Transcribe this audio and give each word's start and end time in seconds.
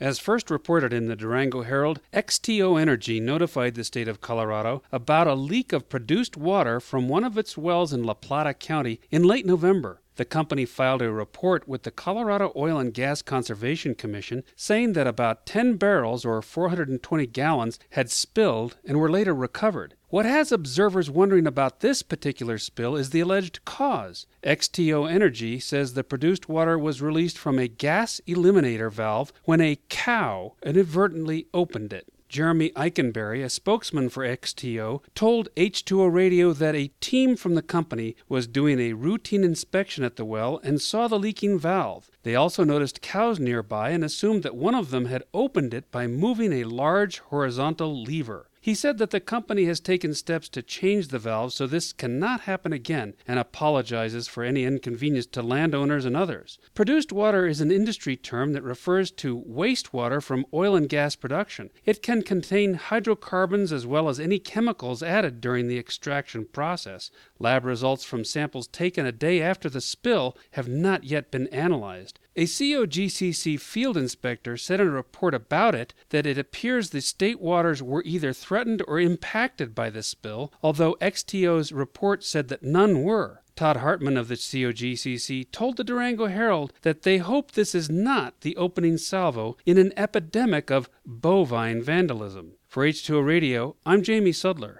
As 0.00 0.18
first 0.18 0.50
reported 0.50 0.92
in 0.92 1.06
the 1.06 1.14
Durango 1.14 1.62
Herald, 1.62 2.00
XTO 2.12 2.80
Energy 2.80 3.20
notified 3.20 3.76
the 3.76 3.84
state 3.84 4.08
of 4.08 4.20
Colorado 4.20 4.82
about 4.90 5.28
a 5.28 5.34
leak 5.34 5.72
of 5.72 5.88
produced 5.88 6.36
water 6.36 6.80
from 6.80 7.08
one 7.08 7.22
of 7.22 7.38
its 7.38 7.56
wells 7.56 7.92
in 7.92 8.02
La 8.02 8.14
Plata 8.14 8.54
County 8.54 9.00
in 9.12 9.22
late 9.22 9.46
November. 9.46 10.00
The 10.16 10.24
company 10.24 10.64
filed 10.64 11.02
a 11.02 11.10
report 11.10 11.66
with 11.66 11.82
the 11.82 11.90
Colorado 11.90 12.52
Oil 12.54 12.78
and 12.78 12.94
Gas 12.94 13.20
Conservation 13.20 13.96
Commission 13.96 14.44
saying 14.54 14.92
that 14.92 15.08
about 15.08 15.44
10 15.44 15.76
barrels 15.76 16.24
or 16.24 16.40
420 16.40 17.26
gallons 17.26 17.80
had 17.90 18.10
spilled 18.10 18.76
and 18.84 19.00
were 19.00 19.10
later 19.10 19.34
recovered. 19.34 19.94
What 20.10 20.24
has 20.24 20.52
observers 20.52 21.10
wondering 21.10 21.48
about 21.48 21.80
this 21.80 22.02
particular 22.02 22.58
spill 22.58 22.94
is 22.94 23.10
the 23.10 23.18
alleged 23.18 23.64
cause. 23.64 24.26
XTO 24.44 25.10
Energy 25.10 25.58
says 25.58 25.94
the 25.94 26.04
produced 26.04 26.48
water 26.48 26.78
was 26.78 27.02
released 27.02 27.36
from 27.36 27.58
a 27.58 27.66
gas 27.66 28.20
eliminator 28.28 28.92
valve 28.92 29.32
when 29.42 29.60
a 29.60 29.80
cow 29.88 30.52
inadvertently 30.62 31.48
opened 31.52 31.92
it. 31.92 32.13
Jeremy 32.34 32.70
Eikenberry, 32.70 33.44
a 33.44 33.48
spokesman 33.48 34.08
for 34.08 34.24
XTO, 34.24 35.04
told 35.14 35.54
H2O 35.54 36.12
Radio 36.12 36.52
that 36.52 36.74
a 36.74 36.90
team 37.00 37.36
from 37.36 37.54
the 37.54 37.62
company 37.62 38.16
was 38.28 38.48
doing 38.48 38.80
a 38.80 38.94
routine 38.94 39.44
inspection 39.44 40.02
at 40.02 40.16
the 40.16 40.24
well 40.24 40.58
and 40.64 40.82
saw 40.82 41.06
the 41.06 41.16
leaking 41.16 41.60
valve. 41.60 42.10
They 42.24 42.34
also 42.34 42.64
noticed 42.64 43.00
cows 43.00 43.38
nearby 43.38 43.90
and 43.90 44.02
assumed 44.02 44.42
that 44.42 44.56
one 44.56 44.74
of 44.74 44.90
them 44.90 45.04
had 45.04 45.22
opened 45.32 45.72
it 45.72 45.92
by 45.92 46.08
moving 46.08 46.52
a 46.52 46.64
large 46.64 47.20
horizontal 47.20 48.02
lever. 48.02 48.50
He 48.64 48.74
said 48.74 48.96
that 48.96 49.10
the 49.10 49.20
company 49.20 49.66
has 49.66 49.78
taken 49.78 50.14
steps 50.14 50.48
to 50.48 50.62
change 50.62 51.08
the 51.08 51.18
valve 51.18 51.52
so 51.52 51.66
this 51.66 51.92
cannot 51.92 52.40
happen 52.48 52.72
again 52.72 53.12
and 53.28 53.38
apologizes 53.38 54.26
for 54.26 54.42
any 54.42 54.64
inconvenience 54.64 55.26
to 55.32 55.42
landowners 55.42 56.06
and 56.06 56.16
others. 56.16 56.58
Produced 56.74 57.12
water 57.12 57.46
is 57.46 57.60
an 57.60 57.70
industry 57.70 58.16
term 58.16 58.54
that 58.54 58.62
refers 58.62 59.10
to 59.10 59.44
wastewater 59.46 60.22
from 60.22 60.46
oil 60.54 60.76
and 60.76 60.88
gas 60.88 61.14
production. 61.14 61.72
It 61.84 62.00
can 62.00 62.22
contain 62.22 62.72
hydrocarbons 62.72 63.70
as 63.70 63.86
well 63.86 64.08
as 64.08 64.18
any 64.18 64.38
chemicals 64.38 65.02
added 65.02 65.42
during 65.42 65.68
the 65.68 65.78
extraction 65.78 66.46
process. 66.46 67.10
Lab 67.38 67.66
results 67.66 68.02
from 68.02 68.24
samples 68.24 68.66
taken 68.66 69.04
a 69.04 69.12
day 69.12 69.42
after 69.42 69.68
the 69.68 69.82
spill 69.82 70.38
have 70.52 70.68
not 70.68 71.04
yet 71.04 71.30
been 71.30 71.48
analyzed. 71.48 72.18
A 72.36 72.46
COGCC 72.46 73.60
field 73.60 73.96
inspector 73.96 74.56
said 74.56 74.80
in 74.80 74.88
a 74.88 74.90
report 74.90 75.34
about 75.34 75.74
it 75.74 75.94
that 76.08 76.26
it 76.26 76.36
appears 76.36 76.90
the 76.90 77.00
state 77.00 77.40
waters 77.40 77.80
were 77.80 78.02
either 78.04 78.32
threatened 78.32 78.53
or 78.86 79.00
impacted 79.00 79.74
by 79.74 79.90
this 79.90 80.06
spill, 80.06 80.52
although 80.62 80.96
XTO's 81.00 81.72
report 81.72 82.22
said 82.22 82.48
that 82.48 82.62
none 82.62 83.02
were. 83.02 83.40
Todd 83.56 83.76
Hartman 83.76 84.16
of 84.16 84.28
the 84.28 84.34
COGCC 84.34 85.50
told 85.52 85.76
the 85.76 85.84
Durango 85.84 86.26
Herald 86.26 86.72
that 86.82 87.02
they 87.02 87.18
hope 87.18 87.52
this 87.52 87.74
is 87.74 87.88
not 87.88 88.40
the 88.40 88.56
opening 88.56 88.98
salvo 88.98 89.56
in 89.64 89.78
an 89.78 89.92
epidemic 89.96 90.70
of 90.70 90.90
bovine 91.06 91.80
vandalism. 91.80 92.54
For 92.66 92.84
H2O 92.84 93.24
Radio, 93.24 93.76
I'm 93.86 94.02
Jamie 94.02 94.32
Sudler. 94.32 94.78